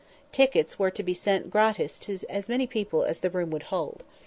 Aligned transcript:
Tickets 0.31 0.79
were 0.79 0.89
to 0.89 1.03
be 1.03 1.13
sent 1.13 1.51
gratis 1.51 1.99
to 1.99 2.17
as 2.27 2.49
many 2.49 2.67
as 3.05 3.19
the 3.19 3.29
room 3.29 3.51
would 3.51 3.61
hold. 3.69 4.03